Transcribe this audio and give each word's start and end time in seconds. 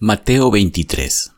Mateo 0.00 0.52
23 0.52 1.32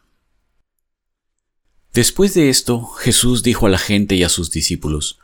Después 1.95 2.35
de 2.35 2.51
esto, 2.51 2.85
Jesús 2.85 3.43
dijo 3.43 3.65
a 3.65 3.71
la 3.71 3.79
gente 3.79 4.17
y 4.17 4.23
a 4.23 4.29
sus 4.29 4.51
discípulos, 4.51 5.19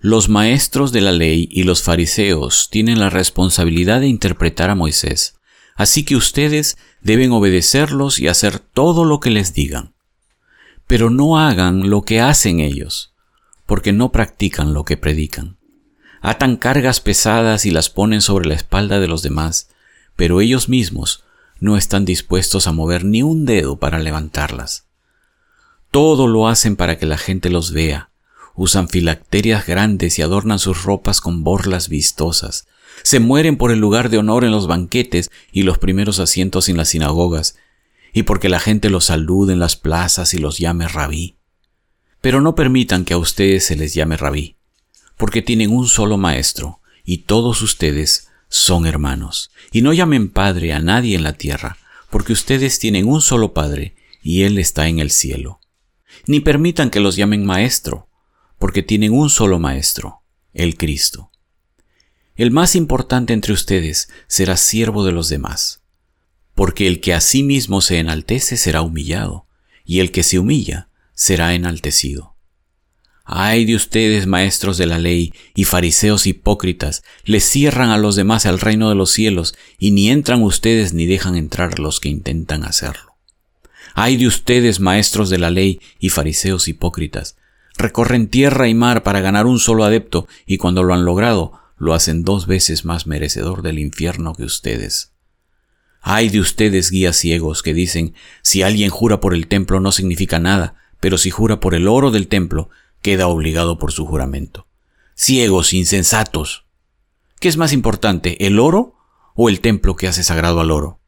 Los 0.00 0.28
maestros 0.28 0.90
de 0.90 1.00
la 1.00 1.12
ley 1.12 1.48
y 1.52 1.62
los 1.62 1.84
fariseos 1.84 2.70
tienen 2.72 2.98
la 2.98 3.10
responsabilidad 3.10 4.00
de 4.00 4.08
interpretar 4.08 4.70
a 4.70 4.74
Moisés, 4.74 5.36
así 5.76 6.04
que 6.04 6.16
ustedes 6.16 6.76
deben 7.00 7.30
obedecerlos 7.30 8.18
y 8.18 8.26
hacer 8.26 8.58
todo 8.58 9.04
lo 9.04 9.20
que 9.20 9.30
les 9.30 9.54
digan. 9.54 9.94
Pero 10.88 11.10
no 11.10 11.38
hagan 11.38 11.90
lo 11.90 12.02
que 12.02 12.20
hacen 12.20 12.58
ellos, 12.58 13.14
porque 13.66 13.92
no 13.92 14.10
practican 14.10 14.74
lo 14.74 14.84
que 14.84 14.96
predican. 14.96 15.58
Atan 16.22 16.56
cargas 16.56 16.98
pesadas 16.98 17.66
y 17.66 17.70
las 17.70 17.88
ponen 17.88 18.20
sobre 18.20 18.48
la 18.48 18.56
espalda 18.56 18.98
de 18.98 19.06
los 19.06 19.22
demás, 19.22 19.68
pero 20.16 20.40
ellos 20.40 20.68
mismos 20.68 21.22
no 21.64 21.78
están 21.78 22.04
dispuestos 22.04 22.66
a 22.66 22.72
mover 22.72 23.06
ni 23.06 23.22
un 23.22 23.46
dedo 23.46 23.78
para 23.78 23.98
levantarlas. 23.98 24.86
Todo 25.90 26.26
lo 26.26 26.46
hacen 26.46 26.76
para 26.76 26.98
que 26.98 27.06
la 27.06 27.16
gente 27.16 27.48
los 27.48 27.72
vea. 27.72 28.10
Usan 28.54 28.86
filacterias 28.86 29.66
grandes 29.66 30.18
y 30.18 30.22
adornan 30.22 30.58
sus 30.58 30.82
ropas 30.82 31.22
con 31.22 31.42
borlas 31.42 31.88
vistosas. 31.88 32.66
Se 33.02 33.18
mueren 33.18 33.56
por 33.56 33.72
el 33.72 33.78
lugar 33.78 34.10
de 34.10 34.18
honor 34.18 34.44
en 34.44 34.50
los 34.50 34.66
banquetes 34.66 35.30
y 35.52 35.62
los 35.62 35.78
primeros 35.78 36.18
asientos 36.20 36.68
en 36.68 36.76
las 36.76 36.90
sinagogas, 36.90 37.56
y 38.12 38.24
porque 38.24 38.50
la 38.50 38.60
gente 38.60 38.90
los 38.90 39.06
salude 39.06 39.54
en 39.54 39.58
las 39.58 39.76
plazas 39.76 40.34
y 40.34 40.38
los 40.38 40.58
llame 40.58 40.86
rabí. 40.86 41.38
Pero 42.20 42.42
no 42.42 42.54
permitan 42.54 43.06
que 43.06 43.14
a 43.14 43.18
ustedes 43.18 43.64
se 43.64 43.76
les 43.76 43.94
llame 43.94 44.18
rabí, 44.18 44.58
porque 45.16 45.40
tienen 45.40 45.70
un 45.70 45.88
solo 45.88 46.18
maestro, 46.18 46.82
y 47.06 47.18
todos 47.18 47.62
ustedes 47.62 48.28
son 48.54 48.86
hermanos. 48.86 49.50
Y 49.72 49.82
no 49.82 49.92
llamen 49.92 50.28
Padre 50.28 50.72
a 50.72 50.78
nadie 50.78 51.16
en 51.16 51.24
la 51.24 51.32
tierra, 51.32 51.76
porque 52.08 52.32
ustedes 52.32 52.78
tienen 52.78 53.08
un 53.08 53.20
solo 53.20 53.52
Padre, 53.52 53.96
y 54.22 54.42
Él 54.42 54.58
está 54.58 54.86
en 54.86 55.00
el 55.00 55.10
cielo. 55.10 55.58
Ni 56.28 56.38
permitan 56.38 56.90
que 56.90 57.00
los 57.00 57.16
llamen 57.16 57.44
Maestro, 57.44 58.08
porque 58.60 58.84
tienen 58.84 59.12
un 59.12 59.28
solo 59.28 59.58
Maestro, 59.58 60.22
el 60.52 60.76
Cristo. 60.76 61.32
El 62.36 62.52
más 62.52 62.76
importante 62.76 63.32
entre 63.32 63.52
ustedes 63.52 64.08
será 64.28 64.56
siervo 64.56 65.04
de 65.04 65.10
los 65.10 65.28
demás, 65.28 65.82
porque 66.54 66.86
el 66.86 67.00
que 67.00 67.12
a 67.12 67.20
sí 67.20 67.42
mismo 67.42 67.80
se 67.80 67.98
enaltece 67.98 68.56
será 68.56 68.82
humillado, 68.82 69.48
y 69.84 69.98
el 69.98 70.12
que 70.12 70.22
se 70.22 70.38
humilla 70.38 70.88
será 71.12 71.54
enaltecido. 71.54 72.33
Ay 73.26 73.64
de 73.64 73.74
ustedes, 73.74 74.26
maestros 74.26 74.76
de 74.76 74.86
la 74.86 74.98
ley 74.98 75.32
y 75.54 75.64
fariseos 75.64 76.26
hipócritas, 76.26 77.02
les 77.24 77.42
cierran 77.44 77.88
a 77.88 77.96
los 77.96 78.16
demás 78.16 78.44
al 78.44 78.60
reino 78.60 78.90
de 78.90 78.94
los 78.94 79.10
cielos, 79.10 79.54
y 79.78 79.92
ni 79.92 80.10
entran 80.10 80.42
ustedes 80.42 80.92
ni 80.92 81.06
dejan 81.06 81.34
entrar 81.34 81.78
los 81.78 82.00
que 82.00 82.10
intentan 82.10 82.64
hacerlo. 82.64 83.14
Ay 83.94 84.18
de 84.18 84.26
ustedes, 84.26 84.78
maestros 84.78 85.30
de 85.30 85.38
la 85.38 85.50
ley 85.50 85.80
y 85.98 86.10
fariseos 86.10 86.68
hipócritas, 86.68 87.36
recorren 87.78 88.28
tierra 88.28 88.68
y 88.68 88.74
mar 88.74 89.02
para 89.02 89.20
ganar 89.20 89.46
un 89.46 89.58
solo 89.58 89.84
adepto, 89.84 90.28
y 90.44 90.58
cuando 90.58 90.82
lo 90.82 90.92
han 90.92 91.06
logrado, 91.06 91.60
lo 91.78 91.94
hacen 91.94 92.24
dos 92.24 92.46
veces 92.46 92.84
más 92.84 93.06
merecedor 93.06 93.62
del 93.62 93.78
infierno 93.78 94.34
que 94.34 94.44
ustedes. 94.44 95.12
Ay 96.02 96.28
de 96.28 96.40
ustedes, 96.40 96.90
guías 96.90 97.16
ciegos, 97.16 97.62
que 97.62 97.72
dicen, 97.72 98.12
si 98.42 98.60
alguien 98.60 98.90
jura 98.90 99.20
por 99.20 99.32
el 99.32 99.46
templo 99.46 99.80
no 99.80 99.92
significa 99.92 100.38
nada, 100.38 100.74
pero 101.00 101.16
si 101.16 101.30
jura 101.30 101.60
por 101.60 101.74
el 101.74 101.88
oro 101.88 102.10
del 102.10 102.28
templo, 102.28 102.68
queda 103.04 103.28
obligado 103.28 103.76
por 103.76 103.92
su 103.92 104.06
juramento. 104.06 104.66
Ciegos, 105.14 105.74
insensatos. 105.74 106.64
¿Qué 107.38 107.48
es 107.48 107.58
más 107.58 107.74
importante, 107.74 108.46
el 108.46 108.58
oro 108.58 108.96
o 109.34 109.50
el 109.50 109.60
templo 109.60 109.94
que 109.94 110.08
hace 110.08 110.24
sagrado 110.24 110.60
al 110.60 110.70
oro? 110.70 111.00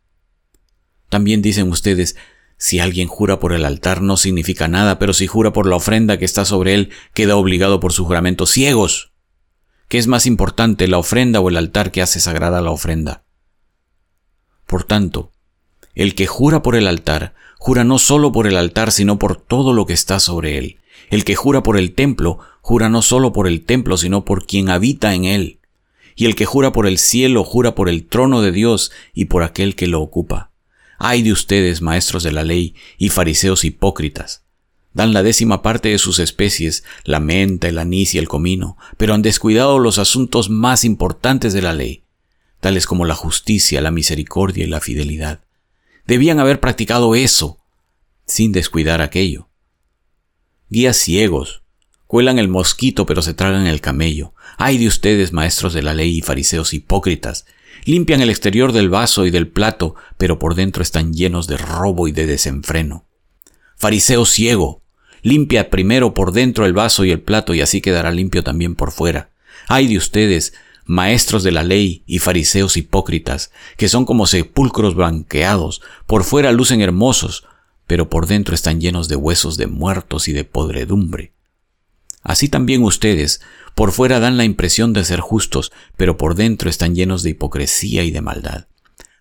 También 1.08 1.40
dicen 1.40 1.70
ustedes, 1.70 2.14
si 2.58 2.80
alguien 2.80 3.08
jura 3.08 3.40
por 3.40 3.54
el 3.54 3.64
altar 3.64 4.02
no 4.02 4.18
significa 4.18 4.68
nada, 4.68 4.98
pero 4.98 5.14
si 5.14 5.26
jura 5.26 5.54
por 5.54 5.66
la 5.66 5.76
ofrenda 5.76 6.18
que 6.18 6.26
está 6.26 6.44
sobre 6.44 6.74
él, 6.74 6.90
queda 7.14 7.36
obligado 7.36 7.80
por 7.80 7.94
su 7.94 8.04
juramento. 8.04 8.44
Ciegos. 8.44 9.14
¿Qué 9.88 9.96
es 9.96 10.06
más 10.06 10.26
importante, 10.26 10.88
la 10.88 10.98
ofrenda 10.98 11.40
o 11.40 11.48
el 11.48 11.56
altar 11.56 11.92
que 11.92 12.02
hace 12.02 12.20
sagrada 12.20 12.60
la 12.60 12.72
ofrenda? 12.72 13.24
Por 14.66 14.84
tanto, 14.84 15.32
el 15.94 16.14
que 16.14 16.26
jura 16.26 16.60
por 16.60 16.76
el 16.76 16.88
altar, 16.88 17.32
jura 17.56 17.84
no 17.84 17.98
solo 17.98 18.32
por 18.32 18.46
el 18.46 18.58
altar, 18.58 18.92
sino 18.92 19.18
por 19.18 19.40
todo 19.40 19.72
lo 19.72 19.86
que 19.86 19.94
está 19.94 20.20
sobre 20.20 20.58
él. 20.58 20.78
El 21.10 21.24
que 21.24 21.36
jura 21.36 21.62
por 21.62 21.76
el 21.76 21.92
templo, 21.92 22.38
jura 22.60 22.88
no 22.88 23.02
solo 23.02 23.32
por 23.32 23.46
el 23.46 23.64
templo, 23.64 23.96
sino 23.96 24.24
por 24.24 24.46
quien 24.46 24.70
habita 24.70 25.14
en 25.14 25.24
él. 25.24 25.60
Y 26.14 26.26
el 26.26 26.34
que 26.34 26.46
jura 26.46 26.72
por 26.72 26.86
el 26.86 26.98
cielo, 26.98 27.44
jura 27.44 27.74
por 27.74 27.88
el 27.88 28.06
trono 28.06 28.40
de 28.40 28.52
Dios 28.52 28.90
y 29.14 29.26
por 29.26 29.42
aquel 29.42 29.74
que 29.74 29.86
lo 29.86 30.00
ocupa. 30.00 30.50
Ay 30.98 31.22
de 31.22 31.32
ustedes, 31.32 31.82
maestros 31.82 32.22
de 32.22 32.32
la 32.32 32.42
ley 32.42 32.74
y 32.96 33.10
fariseos 33.10 33.64
hipócritas. 33.64 34.42
Dan 34.94 35.12
la 35.12 35.22
décima 35.22 35.60
parte 35.60 35.90
de 35.90 35.98
sus 35.98 36.18
especies, 36.18 36.82
la 37.04 37.20
menta, 37.20 37.68
el 37.68 37.78
anís 37.78 38.14
y 38.14 38.18
el 38.18 38.28
comino, 38.28 38.78
pero 38.96 39.12
han 39.12 39.20
descuidado 39.20 39.78
los 39.78 39.98
asuntos 39.98 40.48
más 40.48 40.84
importantes 40.84 41.52
de 41.52 41.60
la 41.60 41.74
ley, 41.74 42.02
tales 42.60 42.86
como 42.86 43.04
la 43.04 43.14
justicia, 43.14 43.82
la 43.82 43.90
misericordia 43.90 44.64
y 44.64 44.68
la 44.68 44.80
fidelidad. 44.80 45.40
Debían 46.06 46.40
haber 46.40 46.60
practicado 46.60 47.14
eso, 47.14 47.58
sin 48.24 48.52
descuidar 48.52 49.02
aquello. 49.02 49.48
Guías 50.76 50.98
ciegos, 50.98 51.62
cuelan 52.06 52.38
el 52.38 52.48
mosquito 52.48 53.06
pero 53.06 53.22
se 53.22 53.32
tragan 53.32 53.66
el 53.66 53.80
camello. 53.80 54.34
Ay 54.58 54.76
de 54.76 54.86
ustedes, 54.86 55.32
maestros 55.32 55.72
de 55.72 55.80
la 55.80 55.94
ley 55.94 56.18
y 56.18 56.20
fariseos 56.20 56.74
hipócritas, 56.74 57.46
limpian 57.86 58.20
el 58.20 58.28
exterior 58.28 58.72
del 58.72 58.90
vaso 58.90 59.24
y 59.24 59.30
del 59.30 59.48
plato, 59.48 59.94
pero 60.18 60.38
por 60.38 60.54
dentro 60.54 60.82
están 60.82 61.14
llenos 61.14 61.46
de 61.46 61.56
robo 61.56 62.08
y 62.08 62.12
de 62.12 62.26
desenfreno. 62.26 63.06
Fariseo 63.78 64.26
ciego, 64.26 64.82
limpia 65.22 65.70
primero 65.70 66.12
por 66.12 66.32
dentro 66.32 66.66
el 66.66 66.74
vaso 66.74 67.06
y 67.06 67.10
el 67.10 67.22
plato 67.22 67.54
y 67.54 67.62
así 67.62 67.80
quedará 67.80 68.10
limpio 68.10 68.44
también 68.44 68.74
por 68.74 68.92
fuera. 68.92 69.30
Ay 69.68 69.86
de 69.86 69.96
ustedes, 69.96 70.52
maestros 70.84 71.42
de 71.42 71.52
la 71.52 71.64
ley 71.64 72.02
y 72.04 72.18
fariseos 72.18 72.76
hipócritas, 72.76 73.50
que 73.78 73.88
son 73.88 74.04
como 74.04 74.26
sepulcros 74.26 74.94
blanqueados, 74.94 75.80
por 76.04 76.22
fuera 76.22 76.52
lucen 76.52 76.82
hermosos, 76.82 77.46
pero 77.86 78.10
por 78.10 78.26
dentro 78.26 78.54
están 78.54 78.80
llenos 78.80 79.08
de 79.08 79.16
huesos 79.16 79.56
de 79.56 79.66
muertos 79.66 80.28
y 80.28 80.32
de 80.32 80.44
podredumbre. 80.44 81.32
Así 82.22 82.48
también 82.48 82.82
ustedes, 82.82 83.40
por 83.74 83.92
fuera 83.92 84.18
dan 84.18 84.36
la 84.36 84.44
impresión 84.44 84.92
de 84.92 85.04
ser 85.04 85.20
justos, 85.20 85.70
pero 85.96 86.16
por 86.16 86.34
dentro 86.34 86.68
están 86.68 86.94
llenos 86.94 87.22
de 87.22 87.30
hipocresía 87.30 88.02
y 88.02 88.10
de 88.10 88.20
maldad. 88.20 88.66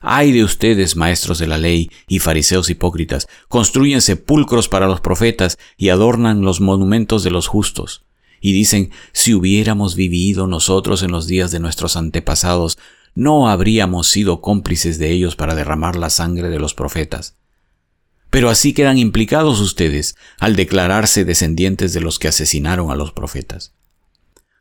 Ay 0.08 0.32
de 0.32 0.44
ustedes, 0.44 0.96
maestros 0.96 1.40
de 1.40 1.48
la 1.48 1.58
ley 1.58 1.90
y 2.08 2.20
fariseos 2.20 2.70
hipócritas, 2.70 3.28
construyen 3.48 4.02
sepulcros 4.02 4.70
para 4.70 4.88
los 4.88 5.02
profetas 5.02 5.58
y 5.78 5.90
adornan 5.90 6.42
los 6.42 6.62
monumentos 6.62 7.24
de 7.24 7.32
los 7.32 7.48
justos. 7.48 8.06
Y 8.40 8.54
dicen, 8.54 8.92
si 9.14 9.34
hubiéramos 9.34 9.96
vivido 9.96 10.46
nosotros 10.46 11.02
en 11.02 11.12
los 11.12 11.26
días 11.28 11.52
de 11.52 11.60
nuestros 11.60 11.96
antepasados, 11.96 12.78
no 13.16 13.50
habríamos 13.50 14.08
sido 14.08 14.42
cómplices 14.42 15.00
de 15.00 15.12
ellos 15.12 15.36
para 15.36 15.56
derramar 15.56 15.96
la 15.96 16.10
sangre 16.10 16.50
de 16.50 16.60
los 16.60 16.74
profetas. 16.74 17.36
Pero 18.36 18.50
así 18.50 18.74
quedan 18.74 18.98
implicados 18.98 19.62
ustedes 19.62 20.18
al 20.40 20.58
declararse 20.58 21.24
descendientes 21.24 21.94
de 21.94 22.02
los 22.02 22.20
que 22.20 22.28
asesinaron 22.28 22.92
a 22.92 22.96
los 22.98 23.14
profetas. 23.14 23.74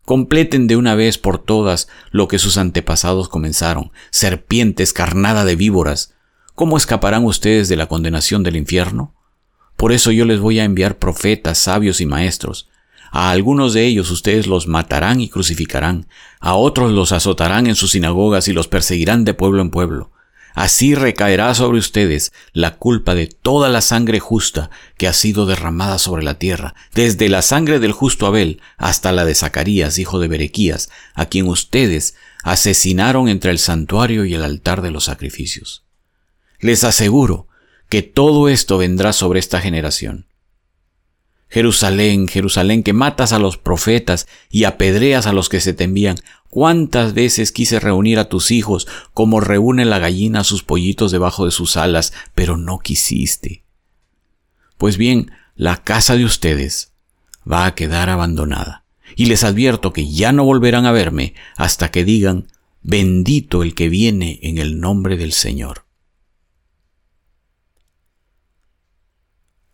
Completen 0.04 0.68
de 0.68 0.76
una 0.76 0.94
vez 0.94 1.18
por 1.18 1.40
todas 1.40 1.88
lo 2.12 2.28
que 2.28 2.38
sus 2.38 2.56
antepasados 2.56 3.28
comenzaron, 3.28 3.90
serpientes, 4.10 4.92
carnada 4.92 5.44
de 5.44 5.56
víboras. 5.56 6.14
¿Cómo 6.54 6.76
escaparán 6.76 7.24
ustedes 7.24 7.68
de 7.68 7.74
la 7.74 7.88
condenación 7.88 8.44
del 8.44 8.54
infierno? 8.54 9.12
Por 9.76 9.90
eso 9.90 10.12
yo 10.12 10.24
les 10.24 10.38
voy 10.38 10.60
a 10.60 10.64
enviar 10.64 11.00
profetas, 11.00 11.58
sabios 11.58 12.00
y 12.00 12.06
maestros. 12.06 12.68
A 13.10 13.32
algunos 13.32 13.72
de 13.72 13.86
ellos 13.86 14.12
ustedes 14.12 14.46
los 14.46 14.68
matarán 14.68 15.20
y 15.20 15.28
crucificarán, 15.28 16.06
a 16.38 16.54
otros 16.54 16.92
los 16.92 17.10
azotarán 17.10 17.66
en 17.66 17.74
sus 17.74 17.90
sinagogas 17.90 18.46
y 18.46 18.52
los 18.52 18.68
perseguirán 18.68 19.24
de 19.24 19.34
pueblo 19.34 19.62
en 19.62 19.70
pueblo. 19.70 20.12
Así 20.54 20.94
recaerá 20.94 21.52
sobre 21.54 21.78
ustedes 21.78 22.32
la 22.52 22.76
culpa 22.76 23.16
de 23.16 23.26
toda 23.26 23.68
la 23.68 23.80
sangre 23.80 24.20
justa 24.20 24.70
que 24.96 25.08
ha 25.08 25.12
sido 25.12 25.46
derramada 25.46 25.98
sobre 25.98 26.22
la 26.22 26.38
tierra, 26.38 26.76
desde 26.94 27.28
la 27.28 27.42
sangre 27.42 27.80
del 27.80 27.90
justo 27.90 28.26
Abel 28.26 28.62
hasta 28.76 29.10
la 29.10 29.24
de 29.24 29.34
Zacarías, 29.34 29.98
hijo 29.98 30.20
de 30.20 30.28
Berequías, 30.28 30.90
a 31.14 31.26
quien 31.26 31.48
ustedes 31.48 32.14
asesinaron 32.44 33.28
entre 33.28 33.50
el 33.50 33.58
santuario 33.58 34.24
y 34.24 34.34
el 34.34 34.44
altar 34.44 34.80
de 34.80 34.92
los 34.92 35.04
sacrificios. 35.04 35.84
Les 36.60 36.84
aseguro 36.84 37.48
que 37.88 38.02
todo 38.02 38.48
esto 38.48 38.78
vendrá 38.78 39.12
sobre 39.12 39.40
esta 39.40 39.60
generación. 39.60 40.26
Jerusalén, 41.54 42.26
Jerusalén, 42.26 42.82
que 42.82 42.92
matas 42.92 43.32
a 43.32 43.38
los 43.38 43.58
profetas 43.58 44.26
y 44.50 44.64
apedreas 44.64 45.28
a 45.28 45.32
los 45.32 45.48
que 45.48 45.60
se 45.60 45.72
te 45.72 45.84
envían. 45.84 46.16
¿Cuántas 46.50 47.14
veces 47.14 47.52
quise 47.52 47.78
reunir 47.78 48.18
a 48.18 48.28
tus 48.28 48.50
hijos 48.50 48.88
como 49.12 49.38
reúne 49.38 49.84
la 49.84 50.00
gallina 50.00 50.40
a 50.40 50.44
sus 50.44 50.64
pollitos 50.64 51.12
debajo 51.12 51.44
de 51.44 51.52
sus 51.52 51.76
alas, 51.76 52.12
pero 52.34 52.56
no 52.56 52.80
quisiste? 52.80 53.62
Pues 54.78 54.96
bien, 54.96 55.30
la 55.54 55.84
casa 55.84 56.16
de 56.16 56.24
ustedes 56.24 56.92
va 57.48 57.66
a 57.66 57.76
quedar 57.76 58.10
abandonada. 58.10 58.82
Y 59.14 59.26
les 59.26 59.44
advierto 59.44 59.92
que 59.92 60.10
ya 60.10 60.32
no 60.32 60.42
volverán 60.42 60.86
a 60.86 60.92
verme 60.92 61.34
hasta 61.54 61.92
que 61.92 62.04
digan, 62.04 62.48
bendito 62.82 63.62
el 63.62 63.76
que 63.76 63.88
viene 63.88 64.40
en 64.42 64.58
el 64.58 64.80
nombre 64.80 65.16
del 65.16 65.30
Señor. 65.30 65.84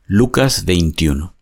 Lucas 0.05 0.67
21 0.67 1.40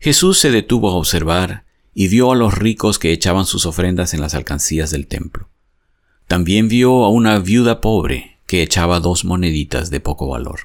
Jesús 0.00 0.38
se 0.38 0.50
detuvo 0.50 0.90
a 0.90 0.94
observar 0.94 1.64
y 1.92 2.08
vio 2.08 2.30
a 2.30 2.36
los 2.36 2.54
ricos 2.54 2.98
que 2.98 3.12
echaban 3.12 3.46
sus 3.46 3.66
ofrendas 3.66 4.14
en 4.14 4.20
las 4.20 4.34
alcancías 4.34 4.90
del 4.90 5.08
templo. 5.08 5.48
También 6.28 6.68
vio 6.68 7.04
a 7.04 7.08
una 7.08 7.38
viuda 7.38 7.80
pobre 7.80 8.38
que 8.46 8.62
echaba 8.62 9.00
dos 9.00 9.24
moneditas 9.24 9.90
de 9.90 10.00
poco 10.00 10.28
valor. 10.28 10.60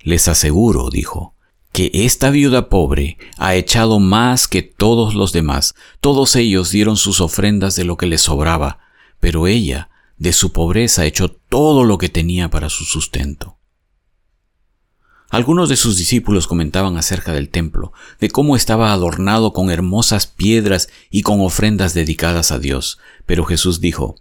Les 0.00 0.28
aseguro, 0.28 0.90
dijo, 0.90 1.34
que 1.72 1.90
esta 1.92 2.30
viuda 2.30 2.68
pobre 2.68 3.18
ha 3.36 3.54
echado 3.54 4.00
más 4.00 4.48
que 4.48 4.62
todos 4.62 5.14
los 5.14 5.32
demás. 5.32 5.74
Todos 6.00 6.36
ellos 6.36 6.70
dieron 6.70 6.96
sus 6.96 7.20
ofrendas 7.20 7.76
de 7.76 7.84
lo 7.84 7.96
que 7.96 8.06
les 8.06 8.22
sobraba, 8.22 8.78
pero 9.20 9.46
ella, 9.46 9.90
de 10.16 10.32
su 10.32 10.52
pobreza, 10.52 11.04
echó 11.04 11.28
todo 11.28 11.84
lo 11.84 11.98
que 11.98 12.08
tenía 12.08 12.48
para 12.48 12.68
su 12.68 12.84
sustento. 12.84 13.57
Algunos 15.30 15.68
de 15.68 15.76
sus 15.76 15.98
discípulos 15.98 16.46
comentaban 16.46 16.96
acerca 16.96 17.32
del 17.32 17.50
templo, 17.50 17.92
de 18.18 18.30
cómo 18.30 18.56
estaba 18.56 18.92
adornado 18.92 19.52
con 19.52 19.70
hermosas 19.70 20.26
piedras 20.26 20.88
y 21.10 21.20
con 21.20 21.42
ofrendas 21.42 21.92
dedicadas 21.92 22.50
a 22.50 22.58
Dios, 22.58 22.98
pero 23.26 23.44
Jesús 23.44 23.80
dijo, 23.80 24.16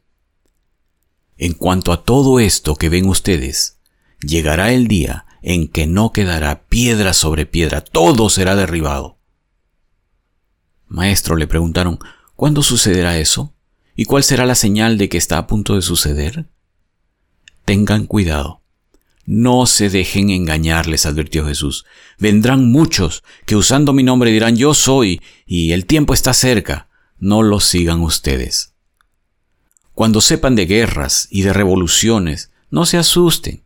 En 1.37 1.53
cuanto 1.53 1.93
a 1.93 2.03
todo 2.03 2.41
esto 2.41 2.75
que 2.75 2.89
ven 2.89 3.07
ustedes, 3.07 3.79
llegará 4.19 4.73
el 4.73 4.89
día 4.89 5.25
en 5.41 5.69
que 5.69 5.87
no 5.87 6.11
quedará 6.11 6.65
piedra 6.67 7.13
sobre 7.13 7.45
piedra, 7.45 7.79
todo 7.79 8.29
será 8.29 8.57
derribado. 8.57 9.17
Maestro, 10.87 11.37
le 11.37 11.47
preguntaron, 11.47 11.99
¿cuándo 12.35 12.63
sucederá 12.63 13.17
eso? 13.17 13.53
¿Y 13.95 14.05
cuál 14.05 14.23
será 14.23 14.45
la 14.45 14.55
señal 14.55 14.97
de 14.97 15.07
que 15.07 15.17
está 15.17 15.37
a 15.37 15.47
punto 15.47 15.75
de 15.75 15.81
suceder? 15.81 16.49
Tengan 17.63 18.05
cuidado 18.07 18.61
no 19.27 19.65
se 19.65 19.89
dejen 19.89 20.29
engañar, 20.29 20.87
les 20.87 21.05
advirtió 21.05 21.45
Jesús. 21.45 21.85
Vendrán 22.17 22.71
muchos 22.71 23.25
que 23.45 23.57
usando 23.57 23.91
mi 23.91 24.01
nombre 24.01 24.31
dirán 24.31 24.55
yo 24.55 24.73
soy 24.73 25.21
y 25.45 25.73
el 25.73 25.85
tiempo 25.85 26.13
está 26.13 26.33
cerca. 26.33 26.87
No 27.19 27.43
los 27.43 27.65
sigan 27.65 27.99
ustedes. 27.99 28.73
Cuando 29.93 30.21
sepan 30.21 30.55
de 30.55 30.65
guerras 30.65 31.27
y 31.29 31.41
de 31.41 31.51
revoluciones, 31.51 32.51
no 32.69 32.85
se 32.85 32.97
asusten. 32.97 33.65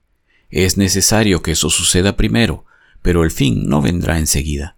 Es 0.49 0.77
necesario 0.77 1.43
que 1.43 1.51
eso 1.51 1.69
suceda 1.69 2.17
primero, 2.17 2.65
pero 3.03 3.23
el 3.23 3.29
fin 3.29 3.69
no 3.69 3.83
vendrá 3.83 4.17
enseguida. 4.17 4.77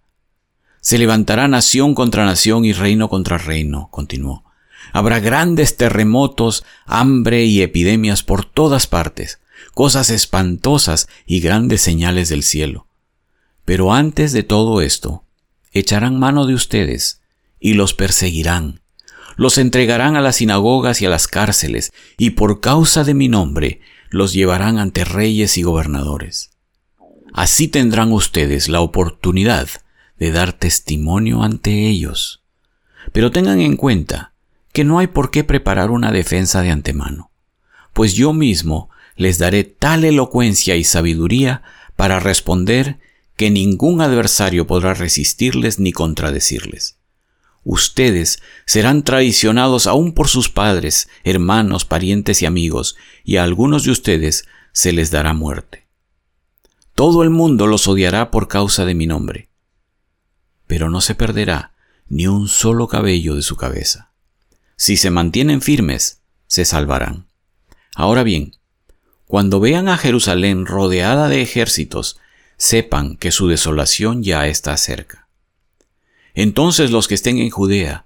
Se 0.81 0.97
levantará 0.97 1.47
nación 1.47 1.95
contra 1.95 2.25
nación 2.25 2.65
y 2.65 2.74
reino 2.74 3.07
contra 3.07 3.38
reino, 3.38 3.88
continuó. 3.89 4.44
Habrá 4.91 5.21
grandes 5.21 5.77
terremotos, 5.77 6.65
hambre 6.86 7.45
y 7.45 7.62
epidemias 7.62 8.21
por 8.21 8.44
todas 8.44 8.86
partes 8.86 9.39
cosas 9.74 10.10
espantosas 10.10 11.07
y 11.25 11.39
grandes 11.39 11.81
señales 11.81 12.30
del 12.30 12.44
cielo. 12.44 12.88
Pero 13.65 13.94
antes 13.94 14.33
de 14.33 14.44
todo 14.44 14.81
esto, 14.81 15.24
echarán 15.71 16.19
mano 16.19 16.45
de 16.45 16.54
ustedes 16.54 17.21
y 17.60 17.74
los 17.74 17.94
perseguirán. 17.94 18.81
Los 19.36 19.57
entregarán 19.57 20.15
a 20.15 20.21
las 20.21 20.38
sinagogas 20.38 21.01
y 21.01 21.06
a 21.06 21.10
las 21.10 21.27
cárceles, 21.27 21.92
y 22.18 22.31
por 22.31 22.60
causa 22.60 23.04
de 23.04 23.13
mi 23.13 23.30
nombre 23.30 23.81
los 24.10 24.33
llevarán 24.33 24.77
ante 24.77 25.06
reyes 25.06 25.57
y 25.57 25.63
gobernadores. 25.63 26.51
Así 27.33 27.68
tendrán 27.68 28.12
ustedes 28.12 28.69
la 28.69 28.81
oportunidad 28.81 29.68
de 30.19 30.31
dar 30.31 30.54
testimonio 30.54 31.42
ante 31.42 31.88
ellos. 31.88 32.44
Pero 33.12 33.31
tengan 33.31 33.60
en 33.60 33.75
cuenta 33.75 34.33
que 34.71 34.83
no 34.83 35.00
hay 35.00 35.07
por 35.07 35.31
qué 35.31 35.44
preparar 35.44 35.89
una 35.89 36.12
defensa 36.12 36.62
de 36.62 36.69
antemano, 36.69 37.31
pues 37.94 38.13
yo 38.13 38.33
mismo 38.33 38.89
les 39.15 39.38
daré 39.38 39.63
tal 39.63 40.04
elocuencia 40.04 40.75
y 40.75 40.83
sabiduría 40.83 41.63
para 41.95 42.19
responder 42.19 43.00
que 43.36 43.50
ningún 43.50 44.01
adversario 44.01 44.68
podrá 44.68 44.94
resistirles 44.94 45.80
ni 45.80 45.92
contradecirles. 45.92 46.98
Ustedes 47.63 48.42
serán 48.65 49.04
traicionados 49.04 49.88
aún 49.88 50.13
por 50.13 50.27
sus 50.27 50.50
padres, 50.50 51.07
hermanos, 51.24 51.86
parientes 51.86 52.42
y 52.42 52.45
amigos, 52.45 52.98
y 53.24 53.38
a 53.38 53.44
algunos 53.44 53.86
de 53.86 53.92
ustedes 53.92 54.45
se 54.74 54.92
les 54.92 55.12
dará 55.12 55.33
muerte. 55.33 55.88
Todo 56.94 57.24
el 57.24 57.30
mundo 57.30 57.68
los 57.68 57.88
odiará 57.88 58.31
por 58.31 58.48
causa 58.48 58.86
de 58.86 58.95
mi 58.95 59.07
nombre, 59.07 59.50
pero 60.68 60.89
no 60.89 61.01
se 61.01 61.15
perderá 61.15 61.74
ni 62.07 62.27
un 62.27 62.48
solo 62.48 62.88
cabello 62.88 63.36
de 63.36 63.42
su 63.42 63.56
cabeza. 63.56 64.12
Si 64.75 64.98
se 64.98 65.10
mantienen 65.10 65.62
firmes, 65.62 66.21
se 66.48 66.65
salvarán. 66.65 67.27
Ahora 67.95 68.24
bien, 68.24 68.56
cuando 69.25 69.59
vean 69.59 69.87
a 69.87 69.97
Jerusalén 69.97 70.65
rodeada 70.65 71.29
de 71.29 71.41
ejércitos, 71.41 72.19
sepan 72.57 73.17
que 73.17 73.31
su 73.31 73.47
desolación 73.47 74.23
ya 74.23 74.47
está 74.47 74.75
cerca. 74.77 75.27
Entonces 76.33 76.91
los 76.91 77.07
que 77.07 77.15
estén 77.15 77.37
en 77.37 77.49
Judea, 77.49 78.05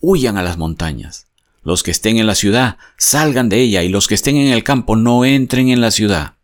huyan 0.00 0.36
a 0.36 0.42
las 0.42 0.58
montañas. 0.58 1.26
Los 1.62 1.82
que 1.82 1.90
estén 1.90 2.18
en 2.18 2.26
la 2.26 2.34
ciudad, 2.34 2.78
salgan 2.96 3.48
de 3.48 3.60
ella, 3.60 3.82
y 3.82 3.88
los 3.88 4.06
que 4.06 4.14
estén 4.14 4.36
en 4.36 4.52
el 4.52 4.64
campo, 4.64 4.96
no 4.96 5.24
entren 5.24 5.68
en 5.68 5.80
la 5.80 5.90
ciudad. 5.90 6.34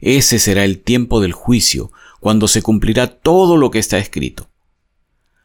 Ese 0.00 0.38
será 0.38 0.64
el 0.64 0.80
tiempo 0.80 1.20
del 1.20 1.32
juicio, 1.32 1.90
cuando 2.20 2.48
se 2.48 2.62
cumplirá 2.62 3.06
todo 3.06 3.56
lo 3.56 3.70
que 3.70 3.78
está 3.78 3.98
escrito. 3.98 4.50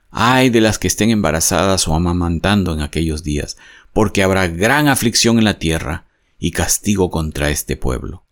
Ay 0.09 0.49
de 0.49 0.59
las 0.59 0.77
que 0.77 0.87
estén 0.87 1.09
embarazadas 1.09 1.87
o 1.87 1.95
amamantando 1.95 2.73
en 2.73 2.81
aquellos 2.81 3.23
días, 3.23 3.57
porque 3.94 4.23
habrá 4.23 4.47
gran 4.47 4.87
aflicción 4.87 5.37
en 5.37 5.45
la 5.45 5.57
tierra, 5.57 6.05
y 6.41 6.51
castigo 6.51 7.11
contra 7.11 7.51
este 7.51 7.77
pueblo. 7.77 8.25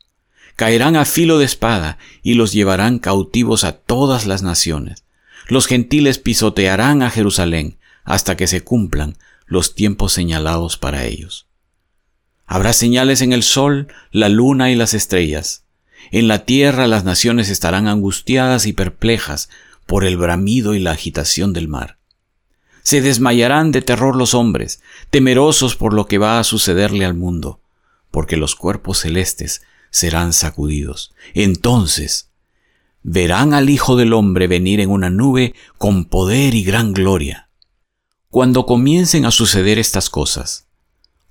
Caerán 0.56 0.98
a 0.98 1.06
filo 1.06 1.38
de 1.38 1.46
espada 1.46 2.00
y 2.24 2.34
los 2.34 2.52
llevarán 2.52 2.98
cautivos 2.98 3.64
a 3.64 3.74
todas 3.74 4.26
las 4.26 4.42
naciones. 4.42 5.06
Los 5.48 5.68
gentiles 5.68 6.18
pisotearán 6.18 7.04
a 7.04 7.12
Jerusalén 7.12 7.78
hasta 8.04 8.36
que 8.36 8.48
se 8.48 8.62
cumplan 8.62 9.16
los 9.46 9.76
tiempos 9.76 10.12
señalados 10.12 10.76
para 10.76 11.06
ellos. 11.06 11.48
Habrá 12.48 12.74
señales 12.74 13.22
en 13.22 13.32
el 13.32 13.44
sol, 13.44 13.88
la 14.12 14.28
luna 14.28 14.72
y 14.72 14.76
las 14.76 14.96
estrellas. 14.96 15.66
En 16.12 16.28
la 16.28 16.46
tierra 16.46 16.88
las 16.88 17.04
naciones 17.04 17.50
estarán 17.50 17.88
angustiadas 17.88 18.66
y 18.66 18.74
perplejas 18.74 19.50
por 19.86 20.04
el 20.04 20.18
bramido 20.18 20.74
y 20.74 20.80
la 20.80 20.92
agitación 20.92 21.54
del 21.54 21.68
mar. 21.68 22.00
Se 22.82 23.02
desmayarán 23.02 23.72
de 23.72 23.84
terror 23.84 24.16
los 24.16 24.34
hombres, 24.34 24.82
temerosos 25.12 25.76
por 25.76 25.94
lo 25.94 26.08
que 26.08 26.18
va 26.18 26.40
a 26.40 26.44
sucederle 26.44 27.06
al 27.06 27.14
mundo 27.14 27.62
porque 28.12 28.38
los 28.38 28.56
cuerpos 28.56 29.00
celestes 29.00 29.62
serán 29.90 30.34
sacudidos. 30.34 31.14
Entonces 31.34 32.30
verán 33.04 33.54
al 33.54 33.70
Hijo 33.70 33.96
del 33.96 34.14
Hombre 34.14 34.48
venir 34.48 34.80
en 34.80 34.90
una 34.90 35.10
nube 35.10 35.54
con 35.78 36.06
poder 36.06 36.56
y 36.56 36.64
gran 36.64 36.94
gloria. 36.94 37.50
Cuando 38.30 38.66
comiencen 38.66 39.26
a 39.26 39.32
suceder 39.32 39.80
estas 39.80 40.10
cosas, 40.10 40.68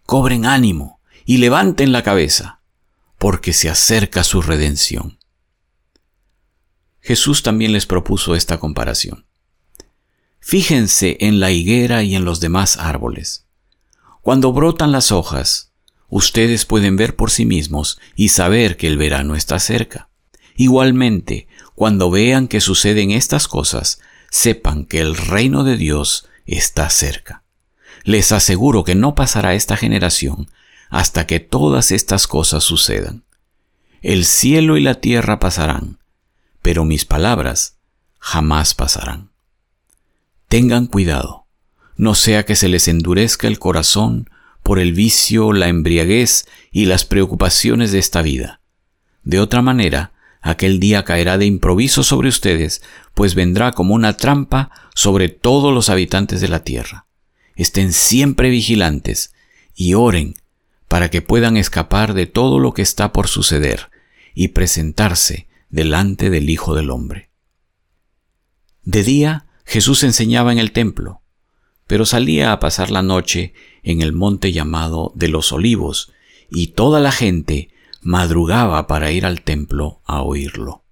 cobren 0.05 0.47
ánimo 0.47 1.01
y 1.25 1.37
levanten 1.37 1.93
la 1.93 2.03
cabeza, 2.03 2.61
porque 3.19 3.53
se 3.53 3.69
acerca 3.69 4.25
su 4.25 4.43
redención. 4.43 5.19
Jesús 7.01 7.43
también 7.43 7.73
les 7.73 7.87
propuso 7.87 8.35
esta 8.35 8.59
comparación. 8.59 9.27
Fíjense 10.41 11.17
en 11.21 11.41
la 11.41 11.51
higuera 11.51 12.03
y 12.03 12.17
en 12.17 12.25
los 12.25 12.41
demás 12.41 12.79
árboles. 12.79 13.47
Cuando 14.23 14.53
brotan 14.53 14.93
las 14.93 15.13
hojas, 15.13 15.68
ustedes 16.09 16.65
pueden 16.65 16.97
ver 16.97 17.17
por 17.17 17.31
sí 17.31 17.45
mismos 17.45 18.01
y 18.17 18.29
saber 18.29 18.77
que 18.77 18.87
el 18.87 18.99
verano 18.99 19.35
está 19.35 19.59
cerca. 19.59 20.09
Igualmente, 20.57 21.49
cuando 21.75 22.11
vean 22.11 22.49
que 22.49 22.61
suceden 22.61 23.11
estas 23.11 23.47
cosas, 23.47 24.01
sepan 24.31 24.85
que 24.85 25.01
el 25.01 25.17
reino 25.17 25.65
de 25.65 25.77
Dios 25.77 26.29
está 26.47 26.91
cerca. 26.91 27.45
Les 28.05 28.33
aseguro 28.33 28.85
que 28.85 28.95
no 28.95 29.15
pasará 29.15 29.55
esta 29.55 29.77
generación 29.77 30.51
hasta 30.91 31.27
que 31.27 31.41
todas 31.41 31.93
estas 31.93 32.27
cosas 32.27 32.65
sucedan. 32.65 33.25
El 34.01 34.25
cielo 34.25 34.77
y 34.77 34.81
la 34.81 34.95
tierra 34.95 35.39
pasarán, 35.39 35.99
pero 36.63 36.85
mis 36.85 37.05
palabras 37.05 37.77
jamás 38.19 38.75
pasarán. 38.75 39.31
Tengan 40.49 40.87
cuidado, 40.87 41.47
no 41.97 42.15
sea 42.15 42.45
que 42.45 42.57
se 42.57 42.69
les 42.69 42.89
endurezca 42.89 43.49
el 43.49 43.59
corazón 43.59 44.31
por 44.69 44.81
el 44.81 44.93
vicio, 44.93 45.55
la 45.55 45.69
embriaguez 45.69 46.47
y 46.71 46.85
las 46.85 47.07
preocupaciones 47.07 47.91
de 47.91 47.99
esta 47.99 48.21
vida. 48.21 48.61
De 49.23 49.41
otra 49.41 49.63
manera, 49.63 50.13
aquel 50.43 50.79
día 50.79 51.07
caerá 51.07 51.39
de 51.39 51.47
improviso 51.47 52.03
sobre 52.03 52.29
ustedes, 52.29 52.83
pues 53.15 53.35
vendrá 53.35 53.73
como 53.73 53.95
una 53.95 54.19
trampa 54.19 54.71
sobre 54.95 55.31
todos 55.31 55.73
los 55.73 55.89
habitantes 55.89 56.43
de 56.43 56.49
la 56.49 56.65
tierra. 56.65 57.07
Estén 57.57 57.95
siempre 57.95 58.51
vigilantes 58.51 59.33
y 59.75 59.95
oren 59.95 60.35
para 60.87 61.09
que 61.09 61.23
puedan 61.23 61.57
escapar 61.57 62.13
de 62.13 62.27
todo 62.27 62.59
lo 62.59 62.75
que 62.75 62.83
está 62.83 63.11
por 63.11 63.27
suceder 63.27 63.89
y 64.35 64.49
presentarse 64.49 65.49
delante 65.71 66.29
del 66.29 66.51
Hijo 66.51 66.75
del 66.75 66.91
Hombre. 66.91 67.31
De 68.83 69.03
día 69.03 69.47
Jesús 69.65 70.05
enseñaba 70.05 70.53
en 70.53 70.59
el 70.59 70.73
templo, 70.73 71.23
pero 71.87 72.05
salía 72.05 72.53
a 72.53 72.61
pasar 72.61 72.91
la 72.91 73.01
noche 73.01 73.55
en 73.83 74.03
el 74.03 74.13
monte 74.13 74.53
llamado 74.53 75.13
de 75.15 75.29
los 75.29 75.53
olivos, 75.53 76.13
y 76.51 76.69
toda 76.69 77.01
la 77.01 77.13
gente 77.13 77.71
madrugaba 78.01 78.87
para 78.87 79.11
ir 79.11 79.27
al 79.27 79.43
templo 79.43 80.01
a 80.05 80.23
oírlo. 80.23 80.85